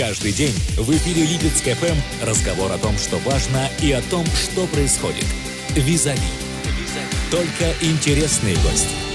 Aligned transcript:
Каждый 0.00 0.32
день 0.32 0.54
в 0.78 0.90
эфире 0.92 1.26
Липецк 1.26 1.62
ФМ 1.62 2.26
разговор 2.26 2.72
о 2.72 2.78
том, 2.78 2.96
что 2.96 3.18
важно 3.18 3.68
и 3.82 3.92
о 3.92 4.00
том, 4.00 4.24
что 4.28 4.66
происходит. 4.68 5.26
Визави. 5.76 6.18
Только 7.30 7.74
интересные 7.82 8.56
гости. 8.56 9.09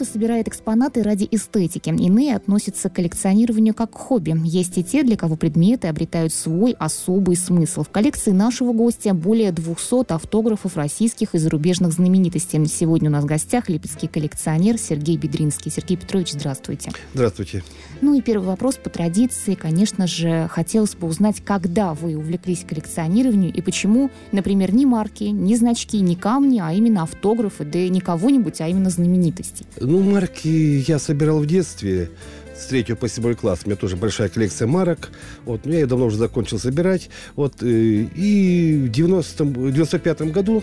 Кто-то 0.00 0.12
собирает 0.12 0.48
экспонаты 0.48 1.02
ради 1.02 1.28
эстетики, 1.30 1.90
иные 1.90 2.34
относятся 2.34 2.88
к 2.88 2.94
коллекционированию 2.94 3.74
как 3.74 3.90
к 3.90 3.98
хобби. 3.98 4.34
Есть 4.46 4.78
и 4.78 4.82
те, 4.82 5.02
для 5.02 5.14
кого 5.14 5.36
предметы 5.36 5.88
обретают 5.88 6.32
свой 6.32 6.72
особый 6.78 7.36
смысл. 7.36 7.82
В 7.82 7.90
коллекции 7.90 8.30
нашего 8.30 8.72
гостя 8.72 9.12
более 9.12 9.52
200 9.52 10.14
автографов 10.14 10.78
российских 10.78 11.34
и 11.34 11.38
зарубежных 11.38 11.92
знаменитостей. 11.92 12.64
Сегодня 12.64 13.10
у 13.10 13.12
нас 13.12 13.24
в 13.24 13.26
гостях 13.26 13.68
липецкий 13.68 14.08
коллекционер 14.08 14.78
Сергей 14.78 15.18
Бедринский. 15.18 15.70
Сергей 15.70 15.98
Петрович, 15.98 16.32
здравствуйте. 16.32 16.92
Здравствуйте. 17.12 17.62
Ну 18.00 18.14
и 18.14 18.22
первый 18.22 18.46
вопрос 18.46 18.76
по 18.76 18.88
традиции. 18.88 19.54
Конечно 19.54 20.06
же, 20.06 20.48
хотелось 20.50 20.94
бы 20.94 21.08
узнать, 21.08 21.42
когда 21.44 21.92
вы 21.92 22.16
увлеклись 22.16 22.64
коллекционированию 22.66 23.52
и 23.52 23.60
почему, 23.60 24.10
например, 24.32 24.72
не 24.72 24.86
марки, 24.86 25.24
не 25.24 25.56
значки, 25.56 26.00
не 26.00 26.16
камни, 26.16 26.58
а 26.58 26.72
именно 26.72 27.02
автографы, 27.02 27.66
да 27.66 27.78
и 27.78 27.90
не 27.90 28.00
кого-нибудь, 28.00 28.62
а 28.62 28.68
именно 28.68 28.88
знаменитостей. 28.88 29.66
Ну, 29.90 30.02
марки 30.02 30.84
я 30.86 31.00
собирал 31.00 31.40
в 31.40 31.46
детстве 31.46 32.10
с 32.56 32.66
третьего 32.66 32.94
по 32.94 33.08
седьмой 33.08 33.34
класс. 33.34 33.62
У 33.64 33.68
меня 33.68 33.76
тоже 33.76 33.96
большая 33.96 34.28
коллекция 34.28 34.68
марок. 34.68 35.10
Вот, 35.44 35.64
но 35.64 35.72
я 35.72 35.80
ее 35.80 35.86
давно 35.86 36.06
уже 36.06 36.16
закончил 36.16 36.60
собирать. 36.60 37.10
Вот, 37.34 37.60
э, 37.60 37.66
и 37.66 38.84
в 38.84 38.88
90 38.88 39.44
95 39.46 40.20
году 40.30 40.62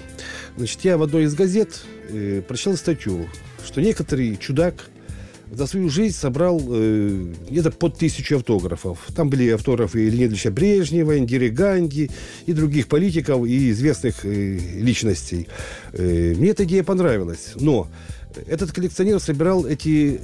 значит, 0.55 0.79
я 0.85 0.97
в 0.97 1.03
одной 1.03 1.23
из 1.23 1.35
газет 1.35 1.83
э, 2.07 2.41
прочитал 2.47 2.77
статью, 2.77 3.27
что 3.65 3.81
некоторый 3.81 4.37
чудак 4.37 4.89
за 5.51 5.67
свою 5.67 5.89
жизнь 5.89 6.15
собрал 6.15 6.61
э, 6.65 7.33
где-то 7.49 7.71
под 7.71 7.97
тысячу 7.97 8.37
автографов. 8.37 8.99
Там 9.13 9.29
были 9.29 9.49
автографы 9.49 10.05
Леонида 10.05 10.33
Ильича 10.35 10.51
Брежнева, 10.51 11.17
Индиры 11.17 11.49
Ганди 11.49 12.09
и 12.45 12.53
других 12.53 12.87
политиков 12.87 13.45
и 13.45 13.71
известных 13.71 14.25
э, 14.25 14.57
личностей. 14.75 15.47
Э, 15.93 16.33
мне 16.37 16.51
эта 16.51 16.63
идея 16.63 16.83
понравилась. 16.83 17.51
Но 17.55 17.87
этот 18.47 18.71
коллекционер 18.71 19.19
собирал 19.19 19.65
эти 19.65 20.21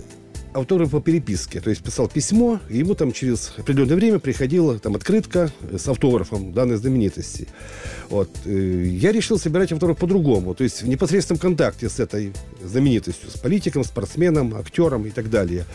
автографы 0.54 0.92
по 0.92 1.02
переписке. 1.02 1.62
То 1.62 1.70
есть 1.70 1.84
писал 1.84 2.08
письмо, 2.08 2.60
и 2.70 2.78
ему 2.78 2.96
там 2.96 3.12
через 3.12 3.54
определенное 3.58 3.96
время 3.96 4.20
приходила 4.20 4.80
там 4.80 4.96
открытка 4.96 5.52
с 5.72 5.88
автографом 5.88 6.54
данной 6.54 6.78
знаменитости. 6.78 7.48
Вот. 8.10 8.30
Э, 8.46 8.86
я 8.86 9.12
решил 9.12 9.40
собирать 9.40 9.72
автограф 9.72 9.98
по-другому. 9.98 10.54
То 10.54 10.64
есть 10.64 10.84
в 10.84 10.88
непосредственном 10.88 11.40
контакте 11.40 11.90
с 11.90 12.00
этой 12.00 12.34
знаменитостью, 12.64 13.30
с 13.30 13.38
политиком, 13.38 13.84
спортсменом, 13.84 14.56
актером 14.56 15.06
и 15.06 15.10
так 15.10 15.30
далее. 15.30 15.66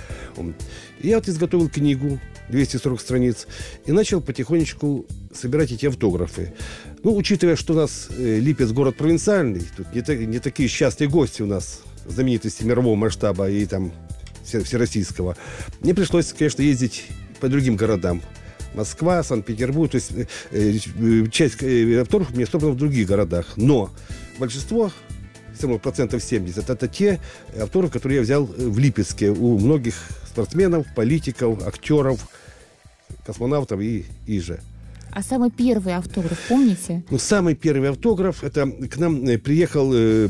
Я 1.01 1.17
вот 1.17 1.29
изготовил 1.29 1.69
книгу 1.69 2.21
240 2.49 3.01
страниц 3.01 3.47
и 3.87 3.93
начал 3.93 4.21
потихонечку 4.21 5.07
собирать 5.35 5.73
эти 5.73 5.87
автографы. 5.87 6.55
Ну, 7.03 7.15
учитывая, 7.15 7.57
что 7.57 7.75
у 7.75 7.77
нас 7.77 8.09
э, 8.17 8.39
Липец 8.39 8.71
город 8.73 8.97
провинциальный, 8.97 9.63
тут 9.77 9.95
не, 9.95 10.27
не 10.27 10.39
такие 10.39 10.69
счастные 10.69 11.09
гости 11.09 11.43
у 11.43 11.47
нас 11.47 11.83
знаменитости 12.07 12.65
мирового 12.65 12.97
масштаба 12.97 13.49
и 13.51 13.67
там 13.67 13.93
всероссийского, 14.45 15.37
мне 15.81 15.95
пришлось, 15.95 16.33
конечно, 16.33 16.63
ездить 16.63 17.07
по 17.41 17.49
другим 17.49 17.77
городам. 17.77 18.23
Москва, 18.75 19.23
Санкт-Петербург, 19.23 19.91
то 19.91 19.97
есть 19.97 20.13
э, 20.13 20.27
э 20.53 21.27
часть 21.31 21.63
э, 21.63 22.01
авторов 22.01 22.35
мне 22.35 22.47
собрана 22.47 22.75
в 22.75 22.77
других 22.77 23.09
городах. 23.09 23.47
Но 23.57 23.91
большинство, 24.39 24.93
все 25.55 25.63
равно 25.63 25.79
процентов 25.79 26.23
70, 26.23 26.69
это 26.69 26.89
те 26.89 27.19
авторы, 27.59 27.89
которые 27.89 28.17
я 28.17 28.23
взял 28.23 28.45
в 28.45 28.79
Липецке 28.79 29.31
у 29.31 29.59
многих 29.59 29.95
спортсменов, 30.27 30.87
политиков, 30.95 31.67
актеров, 31.67 32.29
космонавтов 33.27 33.81
и, 33.81 34.05
и 34.27 34.41
же. 34.41 34.61
А 35.11 35.23
самый 35.23 35.51
первый 35.51 35.95
автограф, 35.95 36.39
помните? 36.49 37.03
Ну, 37.11 37.19
самый 37.19 37.55
первый 37.55 37.91
автограф, 37.91 38.45
это 38.45 38.67
к 38.67 38.97
нам 38.99 39.27
э, 39.27 39.39
приехал 39.39 39.91
э, 39.93 40.29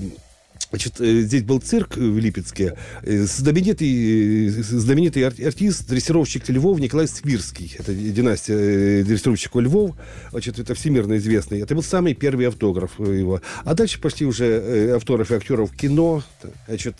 Значит, 0.70 1.00
э, 1.00 1.22
здесь 1.22 1.42
был 1.42 1.60
цирк 1.60 1.96
в 1.96 2.19
Липецке. 2.19 2.76
Э, 3.02 3.24
знаменитый, 3.24 4.48
э, 4.48 4.50
знаменитый 4.50 5.26
артист, 5.26 5.88
дрессировщик 5.88 6.48
львов 6.50 6.78
Николай 6.78 7.08
Свирский. 7.08 7.74
Это 7.78 7.94
династия 7.94 9.02
дрессировщиков 9.02 9.62
львов. 9.62 9.97
Значит, 10.30 10.58
это 10.58 10.74
всемирно 10.74 11.16
известный. 11.16 11.60
Это 11.60 11.74
был 11.74 11.82
самый 11.82 12.14
первый 12.14 12.48
автограф 12.48 12.98
его. 12.98 13.41
А 13.64 13.74
дальше 13.74 14.00
пошли 14.00 14.26
уже 14.26 14.94
автографы 14.94 15.36
актеров 15.36 15.74
кино, 15.74 16.22
значит, 16.66 16.97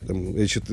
значит, 0.00 0.64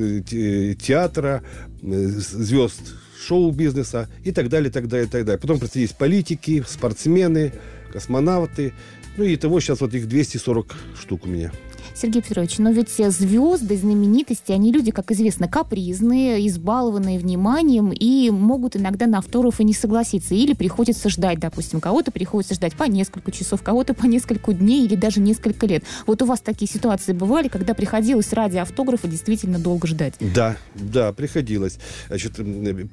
театра, 0.80 1.44
звезд 1.82 2.82
шоу-бизнеса 3.28 4.10
и 4.24 4.32
так 4.32 4.50
далее, 4.50 4.72
так 4.72 4.88
далее, 4.88 5.08
так 5.08 5.26
далее. 5.26 5.40
Потом 5.40 5.60
есть 5.76 5.96
политики, 5.96 6.64
спортсмены, 6.68 7.54
космонавты. 7.94 8.74
Ну 9.18 9.26
и 9.26 9.36
того 9.36 9.60
сейчас 9.60 9.82
вот 9.82 9.94
их 9.94 10.08
240 10.08 10.76
штук 11.00 11.26
у 11.26 11.28
меня. 11.28 11.52
Сергей 11.96 12.22
Петрович, 12.22 12.58
но 12.58 12.72
ведь 12.72 12.90
звезды, 12.90 13.78
знаменитости, 13.78 14.52
они 14.52 14.72
люди, 14.72 14.92
как 14.92 15.12
известно, 15.12 15.48
капризные, 15.48 16.48
избалованные 16.48 17.20
вниманием 17.20 17.92
и 17.92 18.30
могут 18.30 18.76
иногда 18.76 19.08
на 19.08 19.20
автографы 19.20 19.64
не 19.64 19.74
согласиться. 19.74 20.36
Или 20.36 20.54
приходится 20.54 21.10
ждать, 21.10 21.40
допустим, 21.40 21.80
кого-то 21.82 22.12
приходится 22.12 22.54
ждать 22.56 22.76
по 22.76 22.84
несколько 22.84 23.32
часов, 23.32 23.62
кого-то 23.62 23.94
по 23.94 24.06
несколько 24.06 24.54
дней 24.54 24.86
или 24.86 24.96
даже 24.96 25.20
несколько 25.20 25.66
лет. 25.66 25.84
Вот 26.08 26.22
у 26.22 26.26
вас 26.26 26.42
такие 26.42 26.70
ситуации 26.70 27.14
бывали, 27.14 27.48
когда 27.48 27.74
приходилось 27.74 28.32
ради 28.34 28.58
автографа 28.58 29.08
действительно 29.08 29.60
долго 29.60 29.88
ждать? 29.88 30.14
Да, 30.20 30.58
да, 30.76 31.14
приходилось. 31.14 31.80
Значит, 32.08 32.38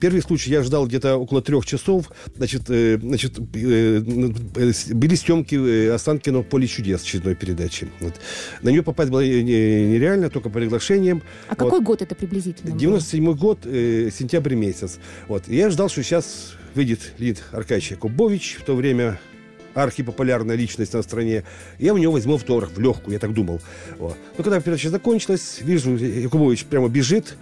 первый 0.01 0.23
случай 0.23 0.51
я 0.51 0.63
ждал 0.63 0.87
где-то 0.87 1.17
около 1.17 1.43
трех 1.43 1.67
часов. 1.67 2.11
Значит, 2.37 2.63
э, 2.69 2.99
значит 3.01 3.39
э, 3.39 4.01
были 4.01 5.15
съемки 5.15 5.89
Останкино 5.89 6.43
«Поле 6.43 6.67
чудес» 6.67 7.03
очередной 7.03 7.35
передачи. 7.35 7.89
Вот. 8.01 8.15
На 8.63 8.71
нее 8.71 8.83
попасть 8.89 9.11
было 9.11 9.21
нереально, 9.21 10.31
только 10.31 10.49
по 10.49 10.59
приглашениям. 10.59 11.23
А 11.49 11.51
вот. 11.51 11.59
какой 11.59 11.81
год 11.81 12.03
это 12.03 12.15
приблизительно? 12.15 12.77
97 12.77 13.35
год, 13.35 13.61
э, 13.65 14.11
сентябрь 14.11 14.55
месяц. 14.55 14.99
Вот. 15.29 15.45
И 15.49 15.57
я 15.57 15.71
ждал, 15.71 15.89
что 15.89 16.03
сейчас 16.03 16.55
выйдет 16.75 17.13
Лид 17.19 17.43
Аркадьевич 17.53 17.93
Якубович, 17.93 18.57
в 18.61 18.65
то 18.65 18.75
время 18.75 19.19
архипопулярная 19.75 20.57
личность 20.57 20.95
на 20.95 21.03
стране. 21.03 21.45
Я 21.79 21.93
у 21.93 21.99
него 21.99 22.13
возьму 22.15 22.37
автограф 22.37 22.73
в 22.75 22.81
легкую, 22.81 23.13
я 23.13 23.19
так 23.19 23.35
думал. 23.35 23.61
Вот. 23.99 24.17
Но 24.37 24.43
когда 24.43 24.61
передача 24.61 24.89
закончилась, 24.89 25.59
вижу, 25.61 25.97
Якубович 25.97 26.65
прямо 26.65 26.89
бежит, 26.89 27.37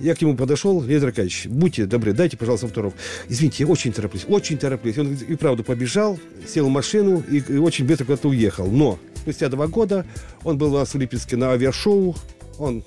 я 0.00 0.14
к 0.14 0.20
нему 0.20 0.36
подошел, 0.36 0.82
Леонид 0.82 1.04
Аркадьевич, 1.04 1.46
будьте 1.46 1.86
добры, 1.86 2.12
дайте, 2.12 2.36
пожалуйста, 2.36 2.66
автограф. 2.66 2.94
Извините, 3.28 3.64
я 3.64 3.70
очень 3.70 3.92
тороплюсь, 3.92 4.24
очень 4.28 4.58
тороплюсь. 4.58 4.98
Он 4.98 5.14
и 5.14 5.34
правда 5.36 5.62
побежал, 5.62 6.18
сел 6.46 6.66
в 6.66 6.70
машину 6.70 7.22
и, 7.30 7.38
и 7.38 7.56
очень 7.56 7.86
быстро 7.86 8.04
куда-то 8.04 8.28
уехал. 8.28 8.66
Но 8.66 8.98
спустя 9.16 9.48
два 9.48 9.66
года 9.66 10.06
он 10.42 10.58
был 10.58 10.74
у 10.74 10.78
нас 10.78 10.94
в 10.94 10.98
Липецке 10.98 11.36
на 11.36 11.52
авиашоу, 11.52 12.16
он 12.58 12.84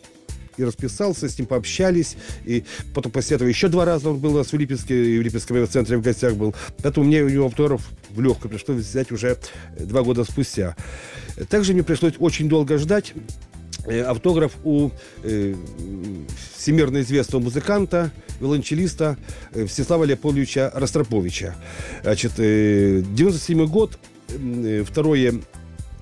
и 0.57 0.63
расписался, 0.63 1.29
с 1.29 1.37
ним 1.37 1.47
пообщались. 1.47 2.17
И 2.45 2.63
потом 2.93 3.11
после 3.11 3.35
этого 3.35 3.47
еще 3.47 3.67
два 3.67 3.85
раза 3.85 4.09
он 4.09 4.17
был 4.17 4.33
у 4.35 4.37
нас 4.39 4.51
в 4.51 4.57
Липецке, 4.57 5.15
и 5.15 5.19
в 5.19 5.21
Липецком 5.21 5.67
центре 5.67 5.97
в 5.97 6.01
гостях 6.01 6.35
был. 6.35 6.55
Поэтому 6.81 7.05
мне 7.05 7.23
у 7.23 7.29
него 7.29 7.45
автограф 7.45 7.87
в 8.09 8.21
легкую 8.21 8.51
пришлось 8.51 8.83
взять 8.83 9.11
уже 9.11 9.37
два 9.79 10.01
года 10.01 10.23
спустя. 10.23 10.75
Также 11.49 11.73
мне 11.73 11.83
пришлось 11.83 12.13
очень 12.19 12.49
долго 12.49 12.77
ждать. 12.77 13.13
Э, 13.87 14.01
автограф 14.01 14.53
у 14.65 14.91
э, 15.23 15.55
всемирно 16.57 17.01
известного 17.01 17.41
музыканта, 17.41 18.11
виолончелиста 18.41 19.17
э, 19.53 19.65
Всеслава 19.65 20.03
Леопольевича 20.03 20.71
Ростроповича. 20.75 21.55
Значит, 22.03 22.33
э, 22.37 23.01
97 23.01 23.65
год, 23.67 23.97
э, 24.29 24.83
2 24.93 25.17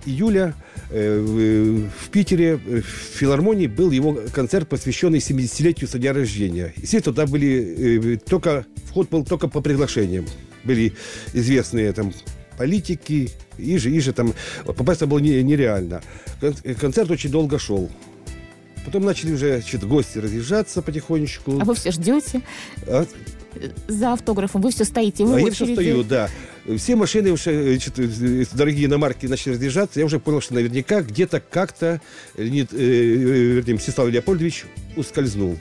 июля 0.07 0.53
в 0.91 2.09
Питере 2.11 2.57
в 2.57 2.83
филармонии 2.83 3.65
был 3.65 3.89
его 3.89 4.19
концерт, 4.31 4.69
посвященный 4.69 5.17
70-летию 5.17 5.89
со 5.89 5.97
дня 5.97 6.13
рождения. 6.13 6.73
Естественно, 6.77 7.15
туда 7.15 7.25
были 7.25 8.17
только 8.17 8.67
вход 8.85 9.09
был 9.09 9.25
только 9.25 9.47
по 9.47 9.61
приглашениям. 9.61 10.27
Были 10.63 10.93
известные 11.33 11.91
там 11.91 12.13
политики, 12.57 13.31
и 13.57 13.77
же, 13.77 13.91
и 13.91 13.99
же 13.99 14.13
там 14.13 14.33
попасть 14.65 15.03
было 15.03 15.19
нереально. 15.19 16.01
Концерт 16.79 17.11
очень 17.11 17.29
долго 17.31 17.59
шел. 17.59 17.89
Потом 18.85 19.03
начали 19.03 19.33
уже 19.33 19.61
что-то 19.61 19.87
гости 19.87 20.19
разъезжаться 20.19 20.81
потихонечку. 20.81 21.59
А 21.59 21.65
вы 21.65 21.73
все 21.73 21.91
ждете? 21.91 22.41
А? 22.87 23.05
За 23.87 24.13
автографом 24.13 24.61
вы 24.61 24.71
все 24.71 24.83
стоите 24.83 25.25
в 25.25 25.33
а 25.33 25.39
я 25.39 25.51
все 25.51 25.65
стою, 25.65 26.03
да. 26.03 26.29
Все 26.77 26.95
машины, 26.95 27.31
уже, 27.31 27.79
дорогие 28.53 28.85
иномарки, 28.85 29.27
начали 29.27 29.53
разъезжаться. 29.53 29.99
Я 29.99 30.05
уже 30.05 30.19
понял, 30.19 30.41
что 30.41 30.53
наверняка 30.55 31.01
где-то 31.01 31.39
как-то 31.39 32.01
Леонид, 32.37 32.73
э, 32.73 32.77
вернее, 32.77 33.75
Мстислав 33.75 34.09
Леопольдович 34.09 34.65
ускользнул. 34.95 35.57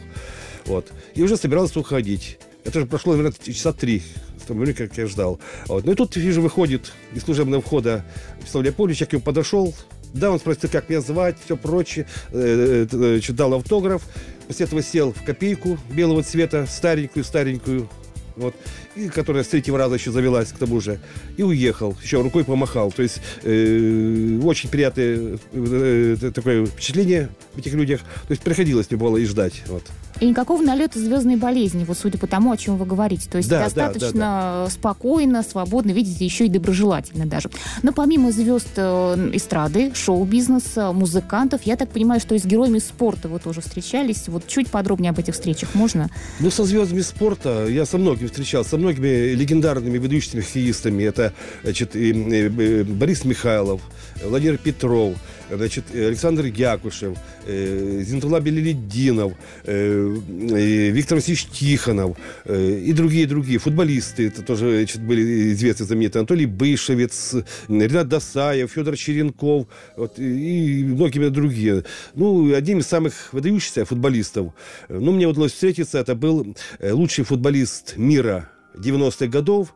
Вот. 0.67 0.93
И 1.15 1.23
уже 1.23 1.37
собирался 1.37 1.79
уходить. 1.79 2.39
Это 2.65 2.81
же 2.81 2.87
прошло, 2.87 3.15
наверное, 3.15 3.37
часа 3.43 3.73
три 3.73 4.03
в 4.45 4.49
том 4.49 4.59
времени, 4.59 4.75
как 4.75 4.97
я 4.97 5.07
ждал. 5.07 5.41
Вот. 5.67 5.85
Ну 5.85 5.93
и 5.93 5.95
тут, 5.95 6.17
вижу, 6.17 6.43
выходит 6.43 6.93
из 7.15 7.23
служебного 7.23 7.63
входа 7.63 8.05
Вячеслав 8.41 8.65
Леопольевич, 8.65 9.01
я 9.01 9.07
к 9.07 9.13
нему 9.13 9.23
подошел, 9.23 9.75
да, 10.15 10.31
он 10.31 10.39
спросил, 10.39 10.71
как 10.71 10.89
меня 10.89 11.01
звать, 11.01 11.37
все 11.45 11.57
прочее, 11.57 12.07
э, 12.31 12.87
э, 12.91 13.33
дал 13.33 13.55
автограф. 13.55 14.03
после 14.47 14.67
этого 14.67 14.83
сел 14.83 15.13
в 15.13 15.25
копейку 15.25 15.77
белого 15.91 16.23
цвета, 16.23 16.67
старенькую-старенькую, 16.71 17.89
вот, 18.37 18.55
и 18.95 19.09
которая 19.09 19.43
с 19.43 19.49
третьего 19.49 19.77
раза 19.77 19.97
еще 19.97 20.13
завелась 20.13 20.53
к 20.53 20.59
тому 20.59 20.81
же, 20.81 21.01
и 21.37 21.43
уехал, 21.43 21.97
еще 22.03 22.23
рукой 22.23 22.45
помахал. 22.45 22.93
То 22.93 23.03
есть 23.03 23.21
э, 23.43 24.39
очень 24.43 24.69
приятное 24.71 25.39
э, 25.53 26.17
э, 26.21 26.31
такое 26.31 26.67
впечатление 26.67 27.31
в 27.55 27.59
этих 27.59 27.75
людях. 27.75 28.01
То 28.01 28.31
есть 28.31 28.43
приходилось 28.43 28.91
мне 28.91 28.99
было 28.99 29.17
и 29.17 29.25
ждать. 29.25 29.63
Вот. 29.67 29.85
И 30.21 30.27
никакого 30.27 30.63
налета 30.63 30.99
звездной 30.99 31.37
болезни, 31.37 31.85
вот 31.85 31.99
судя 31.99 32.19
по 32.19 32.27
тому, 32.27 32.53
о 32.53 32.57
чем 32.57 32.77
вы 32.77 32.87
говорите. 32.87 33.29
То 33.29 33.39
есть 33.39 33.49
Да, 33.49 33.59
да, 33.59 33.65
достаточно 33.65 34.19
да, 34.65 34.69
спокойно, 34.71 35.43
свободно, 35.43 35.91
видите, 35.91 36.25
еще 36.25 36.47
и 36.47 36.49
доброжелательно 36.49 37.27
даже. 37.27 37.51
Но 37.83 37.93
помимо 37.93 38.31
звезд 38.31 38.69
э, 38.77 39.31
эстрады, 39.33 39.93
шоу-бизнеса, 39.95 40.93
музыкантов, 40.93 41.63
я 41.65 41.77
так 41.77 41.91
понимаю, 41.91 42.21
что 42.21 42.35
и 42.35 42.39
с 42.39 42.45
героями 42.45 42.79
спорта 42.79 43.29
вы 43.29 43.39
тоже 43.39 43.61
встречались. 43.61 44.29
Вот 44.29 44.47
чуть 44.47 44.69
подробнее 44.71 45.11
об 45.11 45.19
этих 45.19 45.35
встречах 45.35 45.75
можно? 45.75 46.09
Ну, 46.41 46.51
со 46.51 46.65
звездами 46.65 47.01
спорта 47.01 47.67
я 47.67 47.85
со 47.85 47.99
многими 47.99 48.27
встречался, 48.27 48.71
со 48.71 48.79
многими 48.79 49.35
легендарными 49.35 49.99
ведущими 49.99 50.41
хоккеистами. 50.41 51.03
Это 51.03 51.33
значит, 51.63 51.97
и, 51.97 52.13
э, 52.13 52.85
Борис 52.85 53.25
Михайлов, 53.25 53.81
Владимир 54.25 54.59
Петров, 54.59 55.15
значит, 55.51 55.85
Александр 55.95 56.47
Якушев, 56.47 57.17
э, 57.47 58.03
Зинтула 58.05 58.41
Белелединов, 58.41 59.33
э, 59.65 60.17
э, 60.27 60.91
Виктор 60.91 61.17
Васильевич 61.17 61.47
Тихонов 61.47 62.17
э, 62.45 62.79
и 62.79 62.93
другие-другие 62.93 63.59
футболисты. 63.59 64.29
Это 64.29 64.43
тоже 64.43 64.79
значит, 64.79 65.03
были 65.03 65.53
известные 65.53 65.87
знаменитые. 65.87 66.21
Анатолий 66.21 66.47
Бышевец, 66.47 67.35
Ренат 67.69 68.09
Досаев, 68.09 68.71
Федор 68.71 68.97
Черенков 68.97 69.67
вот, 69.97 70.19
и 70.19 70.85
многими 70.85 71.29
другие. 71.29 71.85
Ну, 72.15 72.55
одним 72.55 72.79
из 72.79 72.87
самых 72.87 73.33
выдающихся 73.33 73.85
футболистов. 73.85 74.53
Ну, 74.89 75.13
мне 75.13 75.27
удалось 75.27 75.53
встретиться. 75.53 75.99
Это 75.99 76.15
был 76.15 76.57
э, 76.79 76.93
лучший 76.93 77.25
футболист 77.25 77.97
мира 77.97 78.51
90-х 78.75 79.27
годов, 79.27 79.75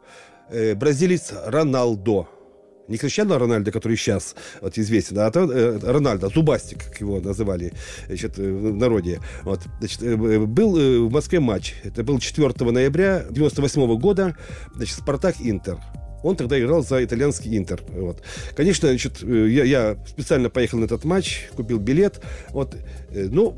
э, 0.50 0.74
бразилец 0.74 1.32
Роналдо 1.46 2.28
не 2.88 2.96
Криштиану 2.96 3.38
Рональдо, 3.38 3.70
который 3.70 3.96
сейчас 3.96 4.34
вот, 4.60 4.78
известен, 4.78 5.18
а 5.18 5.30
э, 5.34 5.78
Рональдо, 5.82 6.28
Зубастик, 6.28 6.84
как 6.84 7.00
его 7.00 7.20
называли 7.20 7.72
значит, 8.06 8.38
э, 8.38 8.50
в 8.50 8.76
народе. 8.76 9.20
Вот, 9.42 9.60
значит, 9.78 10.02
э, 10.02 10.16
был 10.16 10.76
э, 10.76 10.98
в 10.98 11.10
Москве 11.10 11.40
матч. 11.40 11.74
Это 11.84 12.02
был 12.02 12.18
4 12.18 12.70
ноября 12.70 13.24
98 13.30 13.98
года. 13.98 14.36
Значит, 14.74 14.98
Спартак-Интер. 14.98 15.78
Он 16.24 16.34
тогда 16.34 16.58
играл 16.58 16.82
за 16.82 17.04
итальянский 17.04 17.56
Интер. 17.56 17.80
Вот. 17.90 18.22
Конечно, 18.56 18.88
значит, 18.88 19.22
я, 19.22 19.64
я 19.64 19.96
специально 20.06 20.50
поехал 20.50 20.78
на 20.78 20.86
этот 20.86 21.04
матч, 21.04 21.48
купил 21.54 21.78
билет. 21.78 22.20
Вот. 22.50 22.74
Ну, 23.10 23.56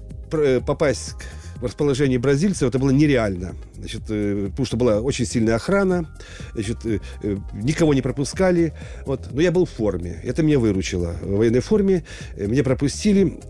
попасть 0.66 1.14
в 1.60 1.64
расположение 1.64 2.18
бразильцев 2.18 2.68
это 2.68 2.78
было 2.78 2.90
нереально. 2.90 3.54
Значит, 3.74 4.02
э, 4.08 4.48
потому 4.50 4.66
что 4.66 4.76
была 4.76 5.00
очень 5.00 5.26
сильная 5.26 5.56
охрана, 5.56 6.08
значит, 6.54 6.84
э, 6.86 7.00
э, 7.22 7.36
никого 7.52 7.94
не 7.94 8.02
пропускали. 8.02 8.72
Вот. 9.06 9.28
Но 9.32 9.40
я 9.40 9.52
был 9.52 9.66
в 9.66 9.70
форме. 9.70 10.20
Это 10.24 10.42
меня 10.42 10.58
выручило. 10.58 11.16
В 11.20 11.36
военной 11.36 11.60
форме 11.60 12.04
меня 12.36 12.64
пропустили. 12.64 13.40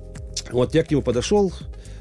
Вот 0.51 0.75
я 0.75 0.85
к 0.85 0.91
нему 0.91 1.03
подошел. 1.03 1.53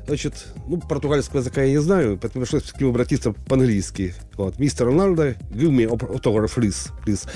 Значит, 0.09 0.47
ну, 0.67 0.77
португальского 0.77 1.37
языка 1.37 1.61
я 1.61 1.69
не 1.69 1.77
знаю, 1.77 2.17
поэтому 2.19 2.43
пришлось 2.43 2.63
к 2.63 2.79
нему 2.79 2.89
обратиться 2.89 3.31
по-английски. 3.31 4.15
Вот, 4.37 4.57
мистер 4.57 4.87
Роналдо, 4.87 5.35
give 5.51 5.69
me 5.69 5.85
autograph, 5.85 6.51
please, 6.55 6.89
please. 7.05 7.27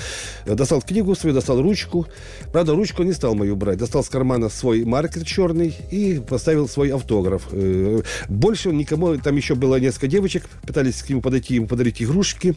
Достал 0.44 0.82
книгу 0.82 1.14
свою, 1.14 1.36
достал 1.36 1.62
ручку. 1.62 2.08
Правда, 2.52 2.74
ручку 2.74 3.04
не 3.04 3.12
стал 3.12 3.36
мою 3.36 3.54
брать. 3.54 3.78
Достал 3.78 4.02
с 4.02 4.08
кармана 4.08 4.48
свой 4.48 4.84
маркер 4.84 5.22
черный 5.24 5.72
и 5.92 6.20
поставил 6.28 6.66
свой 6.66 6.90
автограф. 6.92 7.46
Э, 7.52 8.02
Больше 8.28 8.70
он 8.70 8.76
никому... 8.76 9.16
Там 9.18 9.36
еще 9.36 9.54
было 9.54 9.76
несколько 9.76 10.08
девочек, 10.08 10.48
пытались 10.66 11.00
к 11.00 11.08
нему 11.10 11.20
подойти, 11.20 11.54
ему 11.54 11.68
подарить 11.68 12.02
игрушки 12.02 12.56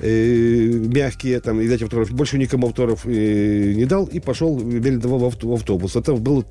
э, 0.00 0.70
мягкие, 0.94 1.40
там, 1.40 1.60
и 1.60 1.68
дать 1.68 1.82
автограф. 1.82 2.10
Больше 2.12 2.38
никому 2.38 2.68
автограф 2.68 3.04
э, 3.04 3.74
не 3.76 3.84
дал 3.84 4.06
и 4.06 4.18
пошел 4.18 4.58
медленно 4.58 5.08
в 5.08 5.24
авто- 5.24 5.48
в 5.48 5.52
автобус. 5.52 5.94
Это 5.94 6.14
был 6.14 6.42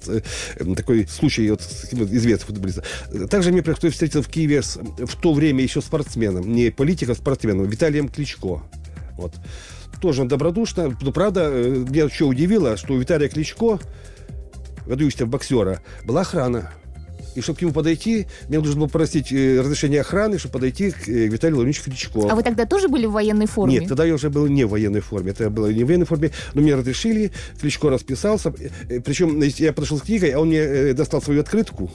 такой 0.76 1.08
случай 1.08 1.50
вот, 1.50 1.62
известным 1.94 2.48
футболистом. 2.48 2.84
Также 3.30 3.52
мне 3.52 3.62
пришлось 3.62 3.94
встретиться 3.94 4.22
в 4.22 4.28
Киеве 4.28 4.62
с, 4.62 4.78
в 4.78 5.16
то 5.22 5.34
время 5.34 5.64
еще 5.64 5.82
спортсменом, 5.82 6.52
не 6.52 6.72
политиком, 6.72 7.14
а 7.14 7.16
спортсменом, 7.16 7.66
Виталием 7.66 8.10
Кличко. 8.10 8.64
Вот. 9.18 9.34
Тоже 10.02 10.22
он 10.22 10.28
добродушно. 10.28 10.96
Но, 11.02 11.12
правда, 11.12 11.50
э, 11.52 11.86
меня 11.90 12.10
что 12.10 12.28
удивило, 12.28 12.78
что 12.78 12.94
у 12.94 12.98
Виталия 12.98 13.30
Кличко, 13.30 13.80
выдающегося 14.86 15.26
боксера, 15.26 15.82
была 16.04 16.22
охрана. 16.22 16.72
И 17.36 17.42
чтобы 17.42 17.60
к 17.60 17.62
нему 17.62 17.74
подойти, 17.74 18.26
мне 18.48 18.60
нужно 18.60 18.82
было 18.82 18.88
просить 18.88 19.32
э, 19.32 19.60
разрешение 19.60 20.02
охраны, 20.02 20.38
чтобы 20.38 20.54
подойти 20.54 20.92
к 20.92 21.08
э, 21.08 21.28
Виталию 21.28 21.58
Владимировичу 21.58 21.84
Кличко. 21.84 22.28
А 22.30 22.36
вы 22.36 22.44
тогда 22.44 22.66
тоже 22.66 22.90
были 22.90 23.06
в 23.06 23.12
военной 23.12 23.48
форме? 23.48 23.80
Нет, 23.80 23.88
тогда 23.88 24.06
я 24.06 24.14
уже 24.14 24.30
был 24.30 24.48
не 24.48 24.66
в 24.66 24.70
военной 24.70 25.02
форме. 25.02 25.32
Это 25.32 25.50
было 25.50 25.72
не 25.72 25.84
в 25.84 25.88
военной 25.88 26.06
форме, 26.06 26.32
но 26.54 26.62
мне 26.62 26.76
разрешили. 26.76 27.32
Кличко 27.60 27.90
расписался. 27.90 28.52
Причем 28.52 29.42
я 29.42 29.74
подошел 29.74 29.98
с 29.98 30.02
книгой, 30.02 30.32
а 30.32 30.40
он 30.40 30.50
мне 30.50 30.94
достал 30.94 31.22
свою 31.22 31.42
открытку. 31.42 31.92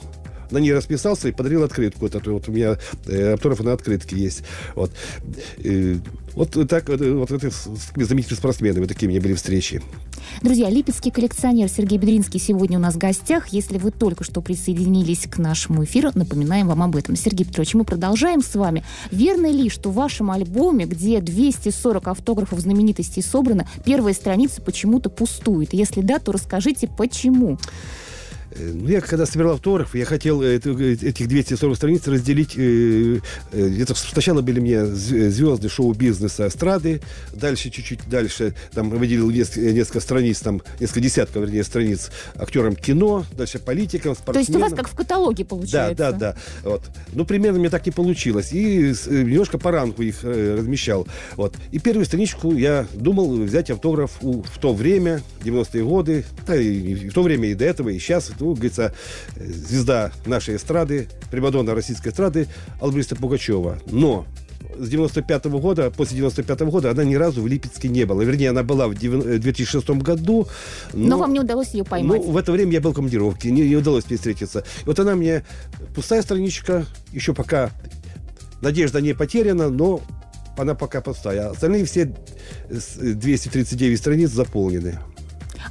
На 0.53 0.59
ней 0.59 0.71
расписался 0.71 1.29
и 1.29 1.31
подарил 1.31 1.63
открытку. 1.63 2.01
Вот, 2.01 2.27
вот 2.27 2.47
у 2.47 2.51
меня 2.51 2.77
э, 3.07 3.33
автограф 3.33 3.61
на 3.61 3.73
открытке 3.73 4.15
есть. 4.15 4.43
Вот. 4.75 4.91
Э, 5.57 5.95
вот 6.35 6.51
так 6.69 6.89
вот, 6.89 7.01
э, 7.01 7.11
вот 7.11 7.31
это 7.31 7.49
с 7.49 7.67
такими 7.87 8.03
знаменитыми 8.03 8.37
спортсменами 8.37 8.85
такие 8.85 9.07
у 9.07 9.11
меня 9.11 9.19
были 9.19 9.33
встречи. 9.33 9.81
Друзья, 10.43 10.69
липецкий 10.69 11.09
коллекционер 11.09 11.69
Сергей 11.69 11.97
Бедринский 11.97 12.39
сегодня 12.39 12.77
у 12.77 12.81
нас 12.81 12.93
в 12.93 12.99
гостях. 12.99 13.47
Если 13.47 13.79
вы 13.79 13.89
только 13.89 14.23
что 14.23 14.41
присоединились 14.41 15.27
к 15.27 15.39
нашему 15.39 15.85
эфиру, 15.85 16.11
напоминаем 16.13 16.67
вам 16.67 16.83
об 16.83 16.95
этом. 16.95 17.15
Сергей 17.15 17.45
Петрович, 17.45 17.73
мы 17.73 17.83
продолжаем 17.83 18.43
с 18.43 18.53
вами. 18.53 18.83
Верно 19.09 19.47
ли, 19.51 19.69
что 19.69 19.89
в 19.89 19.95
вашем 19.95 20.29
альбоме, 20.29 20.85
где 20.85 21.19
240 21.19 22.07
автографов 22.07 22.59
знаменитостей 22.59 23.23
собрано, 23.23 23.67
первая 23.83 24.13
страница 24.13 24.61
почему-то 24.61 25.09
пустует? 25.09 25.73
Если 25.73 26.01
да, 26.01 26.19
то 26.19 26.31
расскажите, 26.31 26.87
почему. 26.87 27.53
Э, 27.53 28.03
Ну, 28.59 28.87
я 28.87 29.01
когда 29.01 29.25
собирал 29.25 29.53
автографы, 29.53 29.97
я 29.97 30.05
хотел 30.05 30.41
э, 30.41 30.59
э, 30.63 30.91
этих 31.01 31.27
240 31.27 31.75
страниц 31.77 32.07
разделить. 32.07 32.53
э, 32.57 33.19
э, 33.51 33.67
где-то 33.69 33.95
сначала 33.95 34.41
были 34.41 34.59
мне 34.59 34.75
зв- 34.83 35.29
звезды 35.29 35.69
шоу-бизнеса, 35.69 36.47
эстрады, 36.47 37.01
дальше 37.33 37.69
чуть-чуть 37.69 38.07
дальше 38.09 38.53
там 38.73 38.89
выделил 38.89 39.29
несколько, 39.29 39.99
страниц, 39.99 40.39
там 40.39 40.61
несколько 40.79 41.01
десятков, 41.01 41.41
вернее, 41.43 41.63
страниц 41.63 42.11
актерам 42.35 42.75
кино, 42.75 43.25
дальше 43.37 43.59
политикам, 43.59 44.15
То 44.15 44.33
есть 44.37 44.49
у 44.49 44.53
спортсменам. 44.53 44.61
вас 44.61 44.73
как 44.73 44.89
в 44.89 44.95
каталоге 44.95 45.43
Да, 45.43 45.49
получается? 45.49 45.95
да, 45.97 46.11
да. 46.11 46.35
Вот. 46.63 46.81
Ну, 47.13 47.25
примерно 47.25 47.59
мне 47.59 47.69
так 47.69 47.85
не 47.85 47.91
получилось. 47.91 48.51
И 48.53 48.91
э, 48.91 48.93
немножко 49.23 49.57
по 49.57 49.71
ранку 49.71 50.01
их 50.01 50.23
э, 50.23 50.55
размещал. 50.57 51.07
Вот. 51.35 51.55
И 51.71 51.79
первую 51.79 52.05
страничку 52.05 52.53
я 52.55 52.87
думал 52.93 53.41
взять 53.43 53.69
автограф 53.69 54.11
у- 54.21 54.41
в 54.43 54.57
то 54.59 54.73
время, 54.73 55.21
90-е 55.43 55.83
годы, 55.83 56.25
да 56.47 56.55
и 56.55 57.09
в 57.09 57.13
то 57.13 57.23
время, 57.23 57.49
и 57.49 57.53
до 57.53 57.65
этого, 57.65 57.89
и 57.89 57.99
сейчас. 57.99 58.31
Ну, 58.43 58.53
говорится, 58.53 58.93
э, 59.37 59.45
звезда 59.45 60.11
нашей 60.25 60.57
эстрады, 60.57 61.07
примадонна 61.31 61.73
российской 61.73 62.09
эстрады 62.09 62.47
Албриста 62.81 63.15
Пугачева. 63.15 63.79
Но 63.89 64.25
с 64.77 64.89
95 64.89 65.45
года, 65.45 65.91
после 65.91 66.17
95 66.17 66.61
года 66.61 66.91
она 66.91 67.03
ни 67.05 67.15
разу 67.15 67.41
в 67.41 67.47
Липецке 67.47 67.87
не 67.87 68.05
была. 68.05 68.23
Вернее, 68.23 68.49
она 68.49 68.63
была 68.63 68.87
в 68.87 68.95
девян- 68.95 69.21
э, 69.25 69.37
2006 69.37 70.01
году. 70.01 70.47
Но 70.93 71.17
вам 71.17 71.31
не 71.31 71.39
удалось 71.39 71.73
ее 71.73 71.85
поймать. 71.85 72.21
Ну, 72.25 72.31
в 72.31 72.37
это 72.37 72.51
время 72.51 72.73
я 72.73 72.81
был 72.81 72.91
в 72.91 72.95
командировке, 72.95 73.49
не, 73.51 73.61
не 73.61 73.75
удалось 73.77 74.05
мне 74.09 74.17
встретиться. 74.17 74.59
И 74.81 74.85
вот 74.85 74.99
она 74.99 75.15
мне, 75.15 75.43
пустая 75.95 76.21
страничка, 76.21 76.85
еще 77.13 77.33
пока 77.33 77.71
надежда 78.61 78.99
не 78.99 79.13
потеряна, 79.13 79.69
но 79.69 80.01
она 80.57 80.75
пока 80.75 80.99
пустая. 81.01 81.49
Остальные 81.51 81.85
все 81.85 82.13
с- 82.69 82.97
239 82.97 83.97
страниц 83.99 84.31
заполнены. 84.31 84.99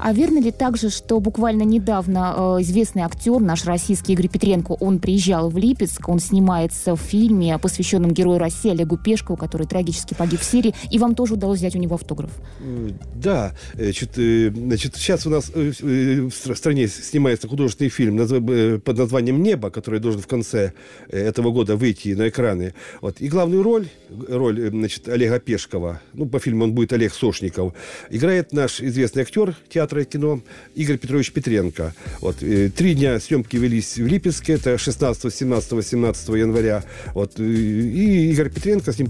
А 0.05 0.13
верно 0.13 0.41
ли 0.41 0.51
также, 0.51 0.91
что 0.91 1.21
буквально 1.21 1.63
недавно 1.63 2.35
э, 2.59 2.63
известный 2.63 3.03
актер, 3.03 3.39
наш 3.39 3.65
российский 3.65 4.15
Игорь 4.15 4.27
Петренко, 4.27 4.73
он 4.73 4.99
приезжал 4.99 5.49
в 5.49 5.57
Липецк, 5.57 6.09
он 6.09 6.19
снимается 6.19 6.97
в 6.97 7.01
фильме, 7.01 7.57
посвященном 7.57 8.11
герою 8.11 8.41
России 8.41 8.73
Олегу 8.73 8.97
Пешкову, 8.97 9.37
который 9.37 9.69
трагически 9.69 10.15
погиб 10.15 10.41
в 10.41 10.45
Сирии, 10.45 10.75
и 10.91 10.99
вам 10.99 11.15
тоже 11.15 11.35
удалось 11.35 11.61
взять 11.61 11.77
у 11.77 11.79
него 11.79 11.95
автограф? 11.95 12.33
Э, 12.61 12.91
Да, 13.15 13.53
э, 13.75 13.85
значит, 13.85 14.15
значит, 14.17 14.97
сейчас 14.97 15.25
у 15.25 15.31
нас 15.31 15.49
в 15.51 16.31
стра- 16.31 16.57
стране 16.57 16.89
снимается 16.89 17.47
художественный 17.47 17.91
фильм 17.91 18.81
под 18.81 18.99
названием 18.99 19.41
«Небо», 19.41 19.71
который 19.71 20.01
должен 20.01 20.21
в 20.21 20.27
конце 20.27 20.73
этого 21.11 21.53
года 21.53 21.77
выйти 21.77 22.09
на 22.09 22.29
экраны. 22.29 22.75
Вот. 23.03 23.21
И 23.21 23.29
главную 23.29 23.63
роль, 23.63 23.87
роль 24.29 24.69
значит, 24.69 25.09
Олега 25.09 25.39
Пешкова, 25.39 26.01
ну, 26.13 26.27
по 26.27 26.41
фильму 26.41 26.65
он 26.65 26.73
будет 26.73 26.93
Олег 26.93 27.15
Сошников, 27.15 27.73
играет 28.11 28.53
наш 28.53 28.81
известный 28.81 29.23
актер 29.23 29.55
театра 29.69 29.92
и 30.01 30.05
кино 30.05 30.41
Игорь 30.75 30.99
Петрович 30.99 31.33
Петренко. 31.33 31.95
Вот, 32.21 32.43
э, 32.43 32.71
три 32.71 32.95
дня 32.95 33.19
съемки 33.21 33.57
велись 33.57 33.97
в 33.97 34.07
Липецке, 34.07 34.55
это 34.55 34.79
16, 34.79 35.33
17, 35.33 35.73
18 35.73 36.29
января. 36.37 36.85
Вот, 37.15 37.39
э, 37.39 37.45
и 37.45 38.31
Игорь 38.31 38.51
Петренко, 38.51 38.93
с 38.93 38.99
ним 38.99 39.09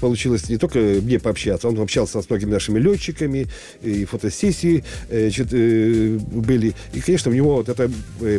получилось 0.00 0.48
не 0.48 0.56
только 0.56 0.78
мне 0.78 1.18
пообщаться, 1.18 1.68
он 1.68 1.78
общался 1.78 2.22
с 2.22 2.30
многими 2.30 2.50
нашими 2.50 2.78
летчиками, 2.78 3.46
и 3.82 4.04
фотосессии 4.04 4.84
значит, 5.10 5.50
были. 5.50 6.74
И, 6.92 7.00
конечно, 7.00 7.30
у 7.30 7.34
него 7.34 7.56
вот 7.56 7.68
это 7.68 7.90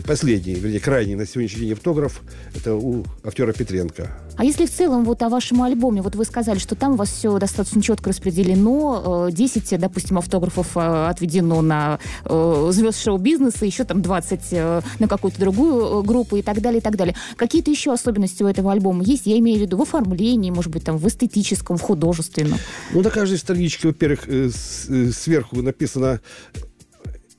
последний, 0.06 0.56
вернее, 0.56 0.80
крайний 0.80 1.16
на 1.16 1.26
сегодняшний 1.26 1.62
день 1.62 1.74
автограф, 1.74 2.22
это 2.56 2.76
у 2.76 3.06
актера 3.24 3.54
Петренко. 3.54 4.10
А 4.38 4.44
если 4.44 4.66
в 4.66 4.72
целом 4.72 5.04
вот 5.04 5.22
о 5.22 5.30
вашем 5.30 5.62
альбоме, 5.62 6.02
вот 6.02 6.16
вы 6.16 6.26
сказали, 6.26 6.58
что 6.58 6.76
там 6.76 6.94
у 6.94 6.96
вас 6.96 7.10
все 7.10 7.38
достаточно 7.38 7.82
четко 7.82 8.10
распределено, 8.10 9.30
10, 9.32 9.80
допустим, 9.80 10.18
автографов 10.18 10.76
отведено 10.76 11.62
на 11.62 12.00
звезд 12.26 13.04
шоу-бизнеса, 13.04 13.66
еще 13.66 13.84
там 13.84 14.02
20 14.02 14.42
э, 14.52 14.82
на 15.00 15.08
какую-то 15.08 15.40
другую 15.40 16.02
э, 16.02 16.04
группу 16.04 16.38
и 16.38 16.42
так 16.42 16.62
далее, 16.62 16.80
и 16.80 16.82
так 16.82 16.96
далее. 16.96 17.16
Какие-то 17.36 17.72
еще 17.72 17.94
особенности 17.94 18.44
у 18.44 18.48
этого 18.48 18.72
альбома 18.72 19.04
есть? 19.04 19.26
Я 19.26 19.38
имею 19.40 19.60
в 19.60 19.62
виду 19.62 19.78
в 19.78 19.82
оформлении, 19.82 20.52
может 20.52 20.72
быть, 20.72 20.84
там 20.84 20.98
в 20.98 21.08
эстетическом, 21.08 21.78
в 21.78 21.82
художественном. 21.82 22.58
Ну, 22.94 23.02
на 23.02 23.10
каждой 23.10 23.38
страничке, 23.38 23.90
во-первых, 23.90 24.28
э, 24.28 24.50
сверху 24.50 25.62
написано 25.62 26.22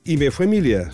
имя, 0.05 0.31
фамилия 0.31 0.91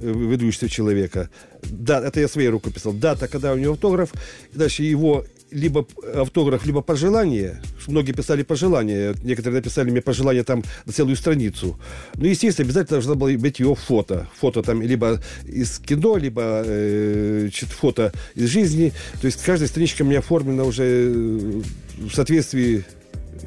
ведущего 0.00 0.68
человека. 0.68 1.30
Да, 1.62 2.00
это 2.00 2.20
я 2.20 2.28
своей 2.28 2.48
рукой 2.48 2.72
писал. 2.72 2.92
Дата, 2.92 3.28
когда 3.28 3.52
у 3.52 3.58
него 3.58 3.74
автограф. 3.74 4.12
Дальше 4.52 4.82
его 4.82 5.24
либо 5.50 5.86
автограф, 6.14 6.64
либо 6.64 6.80
пожелание. 6.80 7.60
Многие 7.86 8.12
писали 8.12 8.42
пожелания. 8.42 9.14
Некоторые 9.22 9.56
написали 9.58 9.90
мне 9.90 10.00
пожелания 10.00 10.44
там 10.44 10.62
на 10.86 10.92
целую 10.92 11.16
страницу. 11.16 11.78
Ну, 12.14 12.26
естественно, 12.26 12.66
обязательно 12.66 12.96
должно 12.96 13.14
было 13.14 13.36
быть 13.36 13.58
его 13.58 13.74
фото. 13.74 14.28
Фото 14.38 14.62
там 14.62 14.82
либо 14.82 15.20
из 15.46 15.78
кино, 15.78 16.16
либо 16.16 16.62
э, 16.64 17.48
фото 17.80 18.12
из 18.34 18.48
жизни. 18.48 18.92
То 19.20 19.26
есть 19.26 19.42
каждая 19.42 19.68
страничка 19.68 20.02
у 20.02 20.06
меня 20.06 20.20
оформлена 20.20 20.64
уже 20.64 20.84
э, 20.84 21.62
в 21.98 22.14
соответствии 22.14 22.84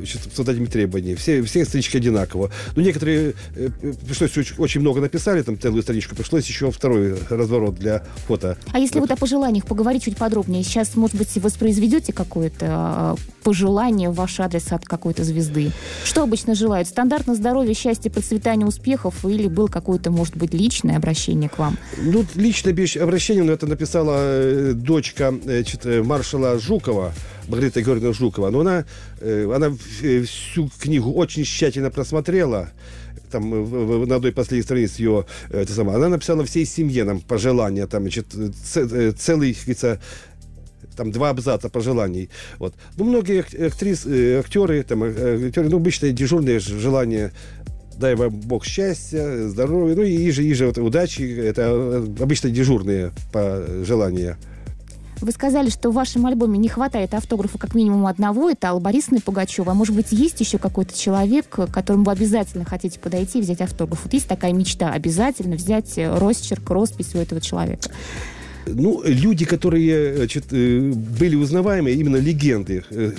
с 0.03 0.39
этими 0.39 0.65
требованиями. 0.65 1.15
Все, 1.15 1.41
все 1.43 1.65
странички 1.65 1.97
одинаково. 1.97 2.51
Но 2.75 2.81
некоторые 2.81 3.33
э, 3.55 3.69
пришлось 4.05 4.37
очень, 4.37 4.55
очень 4.57 4.81
много 4.81 5.01
написали, 5.01 5.41
там 5.41 5.59
целую 5.59 5.83
страничку, 5.83 6.15
пришлось 6.15 6.47
еще 6.47 6.71
второй 6.71 7.17
разворот 7.29 7.75
для 7.75 8.03
фото. 8.27 8.57
А 8.71 8.79
если 8.79 8.99
вот, 8.99 9.09
вот 9.09 9.17
о 9.17 9.19
пожеланиях 9.19 9.65
поговорить 9.65 10.03
чуть 10.03 10.17
подробнее, 10.17 10.63
сейчас, 10.63 10.95
может 10.95 11.15
быть, 11.15 11.29
воспроизведете 11.35 12.13
какое-то 12.13 13.17
э, 13.17 13.43
пожелание 13.43 14.09
в 14.09 14.15
ваш 14.15 14.39
адрес 14.39 14.71
от 14.71 14.85
какой-то 14.85 15.23
звезды? 15.23 15.71
Что 16.03 16.23
обычно 16.23 16.55
желают? 16.55 16.87
Стандартно 16.87 17.35
здоровья, 17.35 17.73
счастья, 17.73 18.09
процветания, 18.09 18.65
успехов 18.65 19.25
или 19.25 19.47
был 19.47 19.67
какое-то, 19.67 20.11
может 20.11 20.35
быть, 20.37 20.53
личное 20.53 20.97
обращение 20.97 21.49
к 21.49 21.57
вам? 21.57 21.77
Ну, 21.97 22.25
личное 22.35 22.73
обращение, 23.01 23.43
но 23.43 23.53
это 23.53 23.67
написала 23.67 24.15
э, 24.17 24.73
дочка 24.73 25.33
э, 25.45 26.03
маршала 26.03 26.59
Жукова, 26.59 27.13
Маргарита 27.47 27.81
Георгиевна 27.81 28.13
Жукова. 28.13 28.49
Но 28.49 28.61
она, 28.61 28.85
э, 29.19 29.51
она 29.53 29.75
э, 30.01 30.23
всю 30.23 30.69
книгу 30.79 31.11
очень 31.11 31.43
тщательно 31.43 31.89
просмотрела 31.89 32.69
там 33.31 33.53
э, 33.53 34.05
на 34.05 34.15
одной 34.15 34.31
последней 34.31 34.63
странице 34.63 35.01
ее 35.01 35.25
это 35.49 35.71
самое, 35.73 35.97
она 35.97 36.09
написала 36.09 36.45
всей 36.45 36.65
семье 36.65 37.03
нам 37.03 37.19
пожелания, 37.19 37.87
там, 37.87 38.03
значит, 38.03 38.27
целый, 38.31 39.53
говорится, 39.53 39.99
там 40.95 41.11
два 41.11 41.31
абзаца 41.31 41.69
пожеланий. 41.69 42.29
Вот. 42.59 42.75
Ну, 42.97 43.05
многие 43.05 43.39
актрисы, 43.39 44.35
актеры, 44.35 44.83
там, 44.83 45.03
актеры, 45.03 45.69
ну, 45.69 45.77
обычно 45.77 46.11
дежурные 46.11 46.59
желания 46.59 47.33
дай 47.97 48.15
вам 48.15 48.31
Бог 48.31 48.65
счастья, 48.65 49.47
здоровья, 49.47 49.95
ну 49.95 50.03
и 50.03 50.15
иже, 50.27 50.43
иже 50.43 50.67
вот, 50.67 50.77
удачи, 50.77 51.21
это 51.21 51.97
обычно 52.19 52.49
дежурные 52.49 53.11
пожелания. 53.31 54.37
Вы 55.23 55.31
сказали, 55.31 55.69
что 55.69 55.89
в 55.89 55.93
вашем 55.93 56.25
альбоме 56.25 56.59
не 56.59 56.67
хватает 56.67 57.13
автографа 57.13 57.57
как 57.57 57.75
минимум 57.75 58.07
одного. 58.07 58.49
Это 58.49 58.67
Алла 58.67 58.81
Борисовна 58.81 59.21
Пугачева. 59.21 59.71
А 59.71 59.73
может 59.73 59.95
быть, 59.95 60.11
есть 60.11 60.41
еще 60.41 60.57
какой-то 60.57 60.97
человек, 60.99 61.47
к 61.47 61.67
которому 61.67 62.03
вы 62.03 62.11
обязательно 62.11 62.65
хотите 62.65 62.99
подойти 62.99 63.39
и 63.39 63.41
взять 63.41 63.61
автограф? 63.61 64.01
Вот 64.03 64.11
есть 64.11 64.27
такая 64.27 64.51
мечта 64.51 64.91
обязательно 64.91 65.55
взять 65.55 65.97
э, 65.97 66.13
росчерк, 66.13 66.69
роспись 66.69 67.15
у 67.15 67.19
этого 67.19 67.39
человека? 67.39 67.89
Ну, 68.65 69.01
люди, 69.05 69.45
которые 69.45 70.17
значит, 70.17 70.51
э, 70.51 70.91
были 70.91 71.35
узнаваемые, 71.37 71.95
именно 71.95 72.17
легенды, 72.17 72.83
э, 72.89 73.13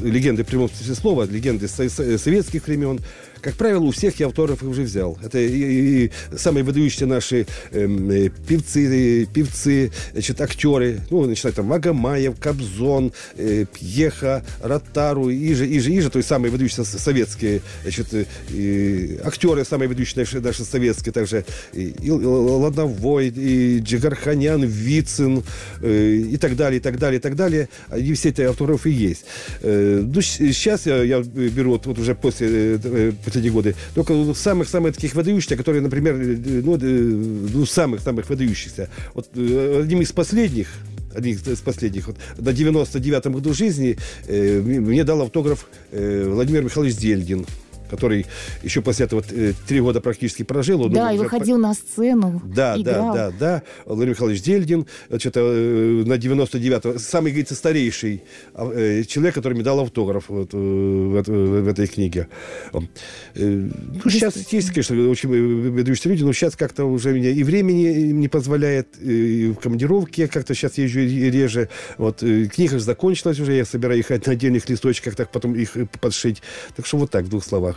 легенды 0.00 0.42
в 0.42 0.48
прямом 0.48 0.68
смысле 0.70 0.94
слова, 0.96 1.24
легенды 1.24 1.68
советских 1.68 2.66
времен, 2.66 2.98
как 3.44 3.56
правило, 3.56 3.84
у 3.84 3.90
всех 3.90 4.18
я 4.20 4.28
автографы 4.28 4.66
уже 4.66 4.82
взял. 4.82 5.18
Это 5.22 5.38
и, 5.38 6.06
и 6.06 6.10
самые 6.34 6.64
выдающиеся 6.64 7.04
наши 7.04 7.46
эм, 7.72 8.10
э, 8.10 8.30
певцы, 8.30 9.26
певцы, 9.26 9.92
значит, 10.12 10.40
актеры, 10.40 11.00
ну, 11.10 11.26
начиная 11.26 11.52
там 11.52 11.66
Магомаев, 11.66 12.40
Кобзон, 12.40 13.12
э, 13.36 13.66
Пьеха, 13.70 14.42
Ротару, 14.62 15.28
Иже, 15.30 15.66
Иже, 15.66 15.92
Иже, 15.92 16.08
то 16.08 16.16
есть 16.16 16.28
самые 16.28 16.50
выдающиеся 16.50 16.84
советские, 16.84 17.60
значит, 17.82 18.14
э, 18.14 19.18
актеры, 19.22 19.66
самые 19.66 19.88
выдающиеся 19.88 20.20
наши, 20.20 20.40
наши 20.40 20.64
советские, 20.64 21.12
также 21.12 21.44
и, 21.74 21.94
и 22.00 22.10
Ладновой, 22.10 23.28
и 23.28 23.80
Джигарханян, 23.80 24.64
Вицин, 24.64 25.42
э, 25.82 26.14
и 26.32 26.38
так 26.38 26.56
далее, 26.56 26.78
и 26.78 26.82
так 26.82 26.98
далее, 26.98 27.18
и 27.18 27.22
так 27.22 27.36
далее. 27.36 27.68
Они 27.90 28.14
все 28.14 28.30
эти 28.30 28.40
автографы 28.40 28.88
есть. 28.88 29.26
Э, 29.60 30.02
ну, 30.02 30.22
сейчас 30.22 30.86
я, 30.86 31.02
я 31.02 31.20
беру, 31.20 31.72
вот, 31.72 31.84
вот 31.84 31.98
уже 31.98 32.14
после 32.14 32.78
э, 32.82 33.12
эти 33.36 33.48
годы. 33.48 33.74
Только 33.94 34.34
самых-самых 34.34 34.94
таких 34.94 35.14
выдающихся, 35.14 35.56
которые, 35.56 35.82
например, 35.82 36.14
э, 36.14 36.62
ну, 36.64 36.76
э, 36.76 36.78
ну 36.80 37.66
самых-самых 37.66 38.28
выдающихся. 38.28 38.88
Вот 39.14 39.28
э, 39.34 39.80
одним 39.82 40.02
из 40.02 40.12
последних, 40.12 40.68
одним 41.14 41.36
из 41.36 41.60
последних, 41.60 42.08
вот, 42.08 42.16
на 42.38 42.50
99-м 42.50 43.32
году 43.32 43.54
жизни 43.54 43.98
э, 44.26 44.60
мне 44.60 45.04
дал 45.04 45.22
автограф 45.22 45.66
э, 45.90 46.28
Владимир 46.28 46.64
Михайлович 46.64 46.94
Зельдин 46.94 47.46
который 47.90 48.26
еще 48.62 48.82
после 48.82 49.06
этого 49.06 49.22
э, 49.30 49.52
три 49.66 49.80
года 49.80 50.00
практически 50.00 50.42
прожил. 50.42 50.82
Он 50.82 50.92
да, 50.92 51.12
и 51.12 51.18
выходил 51.18 51.58
на 51.58 51.74
сцену. 51.74 52.42
Да, 52.44 52.76
играл. 52.76 53.14
да, 53.14 53.30
да, 53.30 53.36
да. 53.38 53.62
Владимир 53.86 54.10
Михайлович 54.10 54.42
Дельдин, 54.42 54.86
что-то 55.18 55.40
э, 55.40 56.04
на 56.06 56.14
99-го, 56.14 56.98
самый, 56.98 57.30
говорится, 57.30 57.54
старейший 57.54 58.22
э, 58.54 59.02
человек, 59.04 59.34
который 59.34 59.54
мне 59.54 59.62
дал 59.62 59.80
автограф 59.80 60.28
вот, 60.28 60.52
в, 60.52 61.22
в 61.22 61.68
этой 61.68 61.86
книге. 61.86 62.28
Ну, 62.72 64.10
сейчас 64.10 64.36
есть, 64.52 64.70
конечно, 64.70 65.08
очень 65.08 65.28
выдающиеся 65.28 66.08
люди, 66.08 66.24
но 66.24 66.32
сейчас 66.32 66.56
как-то 66.56 66.84
уже 66.84 67.12
меня 67.12 67.30
и 67.30 67.42
времени 67.42 68.12
не 68.12 68.28
позволяет, 68.28 68.88
и 69.00 69.48
в 69.48 69.56
командировке 69.56 70.28
как-то 70.28 70.54
сейчас 70.54 70.78
езжу 70.78 71.00
реже. 71.00 71.68
Вот, 71.98 72.18
книга 72.18 72.78
закончилась 72.78 73.38
уже, 73.40 73.54
я 73.54 73.64
собираю 73.64 73.98
их 74.00 74.10
на 74.10 74.16
отдельных 74.16 74.68
листочках, 74.68 75.16
так 75.16 75.30
потом 75.30 75.54
их 75.54 75.76
подшить. 76.00 76.42
Так 76.76 76.86
что 76.86 76.98
вот 76.98 77.10
так, 77.10 77.24
в 77.24 77.28
двух 77.28 77.44
словах. 77.44 77.73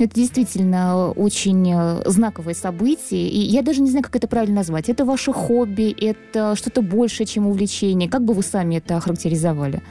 Это 0.00 0.14
действительно 0.14 1.10
очень 1.10 1.74
э, 1.74 2.02
знаковое 2.06 2.54
событие. 2.54 3.28
И 3.28 3.38
я 3.38 3.60
даже 3.60 3.82
не 3.82 3.90
знаю, 3.90 4.02
как 4.02 4.16
это 4.16 4.28
правильно 4.28 4.56
назвать. 4.56 4.88
Это 4.88 5.04
ваше 5.04 5.30
хобби, 5.30 5.94
это 6.00 6.56
что-то 6.56 6.80
большее, 6.80 7.26
чем 7.26 7.46
увлечение. 7.46 8.08
Как 8.08 8.24
бы 8.24 8.32
вы 8.32 8.42
сами 8.42 8.76
это 8.76 8.96
охарактеризовали? 8.96 9.82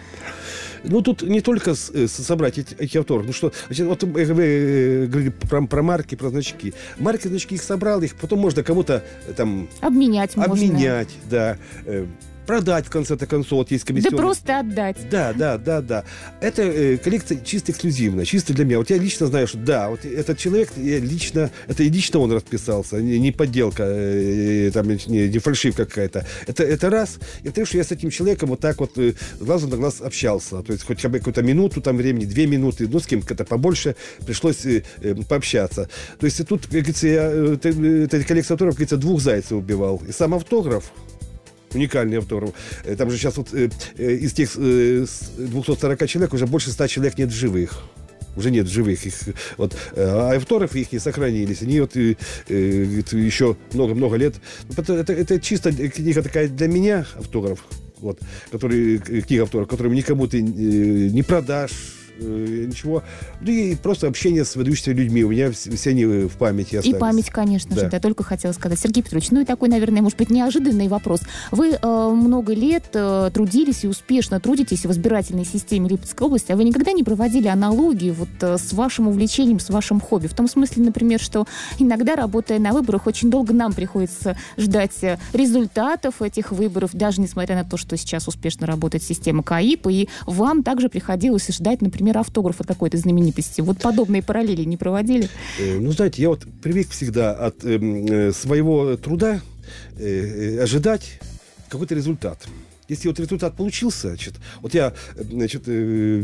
Ну, 0.83 1.01
тут 1.01 1.21
не 1.21 1.41
только 1.41 1.75
э, 1.93 2.07
собрать 2.07 2.57
эти, 2.57 2.73
эти 2.79 2.97
авторы. 2.97 3.23
Ну, 3.23 3.33
что, 3.33 3.51
значит, 3.67 3.85
вот 3.85 4.01
вы 4.01 4.21
э, 4.23 5.05
говорили 5.05 5.29
про, 5.29 5.67
про 5.67 5.83
марки, 5.83 6.15
про 6.15 6.29
значки. 6.29 6.73
Марки, 6.97 7.27
значки, 7.27 7.53
их 7.53 7.61
собрал, 7.61 8.01
их 8.01 8.15
потом 8.15 8.39
можно 8.39 8.63
кому-то 8.63 9.03
там... 9.37 9.67
Обменять, 9.79 10.35
Обменять, 10.35 11.09
можно. 11.29 11.29
да 11.29 11.57
продать 12.49 12.87
в 12.87 12.89
конце-то 12.89 13.27
концов, 13.27 13.59
вот 13.59 13.69
есть 13.69 13.85
комиссионный. 13.85 14.17
Да 14.17 14.23
просто 14.23 14.59
отдать. 14.59 14.97
Да, 15.11 15.33
да, 15.33 15.59
да, 15.59 15.81
да. 15.81 16.03
Это 16.41 16.63
э, 16.63 16.97
коллекция 16.97 17.39
чисто 17.45 17.71
эксклюзивная, 17.71 18.25
чисто 18.25 18.55
для 18.55 18.65
меня. 18.65 18.79
Вот 18.79 18.89
я 18.89 18.97
лично 18.97 19.27
знаю, 19.27 19.47
что 19.47 19.59
да, 19.59 19.87
вот 19.91 20.03
этот 20.03 20.39
человек, 20.39 20.71
я 20.75 20.97
лично, 20.97 21.51
это 21.67 21.83
и 21.83 21.89
лично 21.89 22.19
он 22.19 22.31
расписался, 22.31 22.99
не, 23.03 23.19
не 23.19 23.31
подделка, 23.31 23.83
э, 23.85 24.71
там, 24.73 24.87
не, 24.87 25.29
не 25.29 25.37
фальшивка 25.37 25.85
какая-то. 25.85 26.25
Это, 26.47 26.63
это 26.63 26.89
раз. 26.89 27.19
И 27.43 27.51
то, 27.51 27.63
что 27.67 27.77
я 27.77 27.83
с 27.83 27.91
этим 27.91 28.09
человеком 28.09 28.49
вот 28.49 28.61
так 28.61 28.79
вот 28.79 28.97
э, 28.97 29.13
глазу 29.39 29.67
на 29.67 29.77
глаз 29.77 30.01
общался. 30.01 30.63
То 30.63 30.73
есть 30.73 30.83
хоть 30.87 31.05
бы 31.05 31.19
какую-то 31.19 31.43
минуту 31.43 31.81
там 31.81 31.97
времени, 31.97 32.25
две 32.25 32.47
минуты, 32.47 32.87
ну, 32.87 32.99
с 32.99 33.05
кем-то 33.05 33.45
побольше 33.45 33.95
пришлось 34.25 34.65
э, 34.65 34.81
э, 35.03 35.13
пообщаться. 35.13 35.87
То 36.19 36.25
есть 36.25 36.43
тут, 36.47 36.63
как 36.63 36.71
говорится, 36.71 37.07
я, 37.07 37.29
э, 37.31 38.05
эта 38.05 38.23
коллекция 38.23 38.55
авторов, 38.55 38.73
как 38.73 38.77
говорится, 38.77 38.97
двух 38.97 39.21
зайцев 39.21 39.51
убивал. 39.51 40.01
И 40.07 40.11
сам 40.11 40.33
автограф, 40.33 40.91
уникальный 41.73 42.17
автограф. 42.17 42.51
Э, 42.83 42.95
там 42.95 43.09
же 43.09 43.17
сейчас 43.17 43.37
вот 43.37 43.53
э, 43.53 43.69
э, 43.97 44.11
из 44.13 44.33
тех 44.33 44.55
240 44.55 46.07
человек 46.07 46.33
уже 46.33 46.47
больше 46.47 46.71
100 46.71 46.87
человек 46.87 47.17
нет 47.17 47.31
живых. 47.31 47.83
Уже 48.35 48.51
нет 48.51 48.67
живых 48.67 49.05
их. 49.05 49.15
Вот 49.57 49.75
а 49.95 50.33
автографы 50.35 50.79
их 50.79 50.91
не 50.91 50.99
сохранились. 50.99 51.61
Они 51.61 51.79
вот 51.79 51.95
э, 51.95 52.15
еще 52.47 53.57
много-много 53.73 54.15
лет. 54.15 54.35
Это, 54.77 54.93
это, 54.93 55.13
это 55.13 55.39
чисто 55.39 55.71
книга 55.71 56.21
такая 56.21 56.47
для 56.47 56.67
меня 56.67 57.05
автограф 57.17 57.63
вот 57.99 58.19
который 58.49 58.99
книга 58.99 59.43
автограф 59.43 59.67
которую 59.67 59.93
никому 59.93 60.27
ты 60.27 60.41
не 60.41 61.21
продашь. 61.21 61.71
э, 61.71 61.98
ничего. 62.19 63.03
Ну 63.41 63.51
и 63.51 63.75
просто 63.75 64.07
общение 64.07 64.45
с 64.45 64.55
выдающимися 64.55 64.91
людьми. 64.91 65.23
У 65.23 65.29
меня 65.29 65.51
все 65.51 65.89
они 65.89 66.05
в 66.05 66.37
памяти 66.37 66.77
остались. 66.77 66.95
И 66.95 66.99
память, 66.99 67.29
конечно 67.29 67.75
да. 67.75 67.83
же, 67.83 67.89
да, 67.89 67.99
только 67.99 68.23
хотела 68.23 68.51
сказать. 68.51 68.79
Сергей 68.79 69.03
Петрович, 69.03 69.31
ну 69.31 69.41
и 69.41 69.45
такой, 69.45 69.69
наверное, 69.69 70.01
может 70.01 70.17
быть, 70.17 70.29
неожиданный 70.29 70.87
вопрос. 70.87 71.21
Вы 71.51 71.71
э, 71.71 72.09
много 72.09 72.53
лет 72.53 72.89
э, 72.93 73.29
трудились 73.33 73.83
и 73.83 73.87
успешно 73.87 74.39
трудитесь 74.39 74.85
в 74.85 74.91
избирательной 74.91 75.45
системе 75.45 75.89
Липецкой 75.89 76.27
области, 76.27 76.51
а 76.51 76.55
вы 76.55 76.63
никогда 76.63 76.91
не 76.91 77.03
проводили 77.03 77.47
аналогии 77.47 78.11
вот 78.11 78.29
э, 78.41 78.57
с 78.57 78.73
вашим 78.73 79.07
увлечением, 79.07 79.59
с 79.59 79.69
вашим 79.69 79.99
хобби? 79.99 80.27
В 80.27 80.33
том 80.33 80.47
смысле, 80.47 80.83
например, 80.83 81.19
что 81.19 81.45
иногда, 81.77 82.15
работая 82.15 82.59
на 82.59 82.71
выборах, 82.71 83.07
очень 83.07 83.29
долго 83.29 83.53
нам 83.53 83.73
приходится 83.73 84.37
ждать 84.57 85.03
э, 85.03 85.17
результатов 85.33 86.21
этих 86.21 86.51
выборов, 86.51 86.91
даже 86.93 87.21
несмотря 87.21 87.55
на 87.55 87.63
то, 87.63 87.77
что 87.77 87.97
сейчас 87.97 88.27
успешно 88.27 88.67
работает 88.67 89.03
система 89.03 89.43
КАИП, 89.43 89.87
и 89.87 90.09
вам 90.25 90.63
также 90.63 90.89
приходилось 90.89 91.47
ждать, 91.47 91.81
например, 91.81 92.08
автографа 92.17 92.63
какой-то 92.63 92.97
знаменитости. 92.97 93.61
Вот 93.61 93.79
подобные 93.79 94.21
параллели 94.21 94.63
не 94.63 94.77
проводили? 94.77 95.29
Э, 95.59 95.79
ну, 95.79 95.91
знаете, 95.91 96.21
я 96.21 96.29
вот 96.29 96.45
привык 96.61 96.89
всегда 96.89 97.31
от 97.33 97.63
эм, 97.63 98.05
э, 98.05 98.31
своего 98.31 98.97
труда 98.97 99.41
э, 99.97 100.05
э, 100.05 100.63
ожидать 100.63 101.19
какой-то 101.69 101.95
результат. 101.95 102.47
Если 102.89 103.07
вот 103.07 103.19
результат 103.19 103.55
получился, 103.55 104.09
значит, 104.09 104.33
вот 104.61 104.73
я, 104.73 104.93
значит, 105.15 105.63
э, 105.67 106.23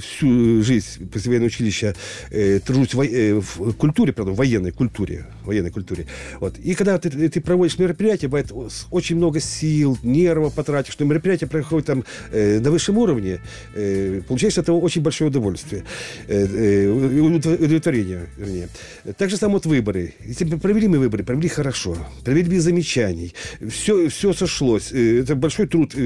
всю 0.00 0.62
жизнь 0.62 1.08
после 1.10 1.30
военного 1.30 1.46
училища 1.46 1.94
э, 2.30 2.60
тружусь 2.60 2.94
в, 2.94 3.00
э, 3.00 3.40
культуре, 3.78 4.12
правда, 4.12 4.32
в 4.32 4.36
военной 4.36 4.72
культуре, 4.72 5.26
военной 5.44 5.70
культуре. 5.70 6.06
Вот. 6.38 6.58
И 6.58 6.74
когда 6.74 6.98
ты, 6.98 7.10
ты 7.28 7.40
проводишь 7.40 7.78
мероприятие, 7.78 8.28
бывает 8.28 8.52
очень 8.90 9.16
много 9.16 9.40
сил, 9.40 9.98
нервов 10.02 10.54
потратишь, 10.54 10.92
что 10.92 11.04
мероприятие 11.04 11.48
проходит 11.48 11.86
там 11.86 12.04
э, 12.30 12.60
на 12.60 12.70
высшем 12.70 12.98
уровне, 12.98 13.40
э, 13.74 14.20
получаешь 14.28 14.58
от 14.58 14.64
этого 14.64 14.78
очень 14.78 15.02
большое 15.02 15.30
удовольствие, 15.30 15.84
э, 16.28 16.46
э, 16.46 17.20
удовлетворение, 17.20 18.28
вернее. 18.36 18.68
Так 19.16 19.30
же 19.30 19.36
самое 19.36 19.54
вот 19.54 19.66
выборы. 19.66 20.14
Если 20.24 20.44
мы 20.44 20.58
провели 20.58 20.88
мы 20.88 20.98
выборы, 20.98 21.24
провели 21.24 21.48
хорошо, 21.48 21.96
провели 22.22 22.50
без 22.50 22.64
замечаний, 22.64 23.34
все, 23.70 24.08
все 24.08 24.32
сошлось. 24.34 24.92
Э, 24.92 25.20
это 25.20 25.34
большой 25.34 25.66
труд 25.66 25.94
э, 25.94 26.01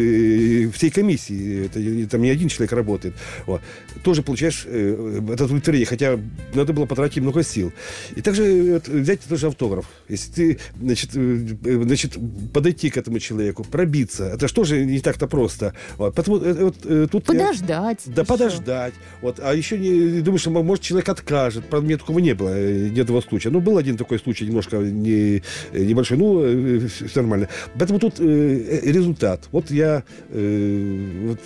всей 0.73 0.91
комиссии, 0.91 1.67
это 1.67 2.11
там 2.11 2.23
не 2.23 2.31
один 2.31 2.49
человек 2.49 2.73
работает, 2.73 3.15
вот, 3.47 3.61
тоже 4.03 4.23
получаешь 4.23 4.65
э, 4.67 5.23
это 5.33 5.45
удовлетворение, 5.45 5.87
хотя 5.87 6.19
надо 6.55 6.73
было 6.73 6.87
потратить 6.87 7.23
много 7.23 7.43
сил. 7.43 7.73
И 8.15 8.23
также 8.23 8.73
вот, 8.75 8.89
взять 8.89 9.21
тоже 9.21 9.47
автограф. 9.47 9.87
Если 10.09 10.33
ты, 10.33 10.59
значит, 10.81 11.11
э, 11.15 11.83
значит, 11.85 12.17
подойти 12.53 12.91
к 12.91 12.97
этому 12.97 13.19
человеку, 13.19 13.65
пробиться, 13.65 14.27
это 14.27 14.65
же 14.65 14.85
не 14.85 15.01
так-то 15.01 15.27
просто. 15.27 15.75
Вот, 15.97 16.15
потому, 16.15 16.39
э, 16.39 16.65
вот, 16.65 16.77
э, 16.85 17.09
тут 17.11 17.25
подождать. 17.25 18.01
Я, 18.07 18.13
да, 18.15 18.25
подождать. 18.25 18.95
Вот, 19.23 19.41
а 19.41 19.55
еще 19.55 19.79
не 19.79 20.21
думаешь, 20.21 20.43
что, 20.43 20.51
может, 20.51 20.85
человек 20.85 21.09
откажет. 21.09 21.65
Правда, 21.67 21.87
мне 21.87 21.97
такого 21.97 22.19
не 22.19 22.35
было, 22.35 22.51
э, 22.55 22.89
ни 22.89 23.01
этого 23.01 23.21
случая. 23.21 23.51
Ну, 23.51 23.61
был 23.61 23.79
один 23.79 23.97
такой 23.97 24.19
случай, 24.19 24.47
немножко 24.47 24.77
не, 24.79 25.43
небольшой, 25.73 26.19
ну, 26.19 26.43
э, 26.45 26.89
все 26.89 27.21
нормально. 27.21 27.49
Поэтому 27.79 27.99
тут 27.99 28.15
э, 28.19 28.81
результат. 28.83 29.49
Вот 29.53 29.71
я 29.71 29.86
я 29.87 30.05
э, 30.31 31.27
вот, 31.27 31.41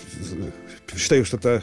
считаю, 0.97 1.25
что 1.25 1.37
это 1.37 1.63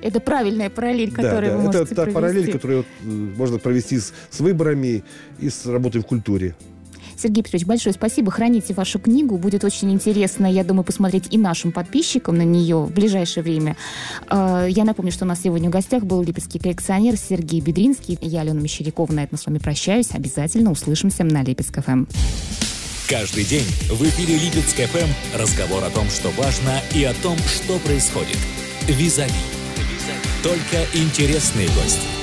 это 0.00 0.20
правильная 0.20 0.70
параллель, 0.70 1.10
которую 1.10 1.50
да, 1.50 1.56
вы 1.56 1.62
можете 1.64 1.84
Это 1.84 1.94
та 1.94 2.02
провести. 2.02 2.14
параллель, 2.14 2.52
которую 2.52 2.82
э, 2.82 2.84
можно 3.04 3.58
провести 3.58 3.98
с, 3.98 4.12
с 4.30 4.40
выборами 4.40 5.02
и 5.40 5.50
с 5.50 5.66
работой 5.66 6.00
в 6.00 6.06
культуре. 6.06 6.54
Сергей 7.18 7.42
Петрович, 7.42 7.66
большое 7.66 7.92
спасибо. 7.92 8.30
Храните 8.30 8.74
вашу 8.74 9.00
книгу. 9.00 9.38
Будет 9.38 9.64
очень 9.64 9.92
интересно, 9.92 10.46
я 10.46 10.62
думаю, 10.62 10.84
посмотреть 10.84 11.26
и 11.30 11.38
нашим 11.38 11.72
подписчикам 11.72 12.38
на 12.38 12.44
нее 12.44 12.76
в 12.76 12.92
ближайшее 12.92 13.42
время. 13.42 13.76
А, 14.28 14.66
я 14.66 14.84
напомню, 14.84 15.10
что 15.10 15.24
у 15.24 15.28
нас 15.28 15.42
сегодня 15.42 15.68
в 15.68 15.72
гостях 15.72 16.04
был 16.04 16.22
липецкий 16.22 16.60
коллекционер 16.60 17.16
Сергей 17.16 17.60
Бедринский. 17.60 18.16
Я, 18.20 18.42
Алена 18.42 18.60
Мещерякова, 18.60 19.12
на 19.12 19.24
этом 19.24 19.36
с 19.36 19.46
вами 19.46 19.58
прощаюсь. 19.58 20.10
Обязательно 20.12 20.70
услышимся 20.70 21.24
на 21.24 21.42
Липецк 21.42 21.82
ФМ. 21.82 22.04
Каждый 23.08 23.44
день 23.44 23.66
в 23.88 24.04
эфире 24.04 24.36
Липецк 24.36 24.76
ФМ 24.76 25.08
разговор 25.34 25.82
о 25.82 25.88
том, 25.88 26.10
что 26.10 26.28
важно, 26.32 26.82
и 26.94 27.04
о 27.04 27.14
том, 27.14 27.38
что 27.38 27.78
происходит. 27.78 28.36
Визави. 28.86 29.32
Только 30.42 30.84
интересные 30.92 31.68
гости. 31.68 32.17